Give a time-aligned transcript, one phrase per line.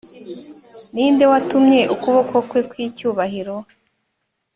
[0.93, 3.55] ni nde watumye ukuboko kwe kw icyubahiro